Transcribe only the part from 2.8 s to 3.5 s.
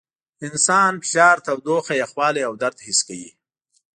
حس کوي.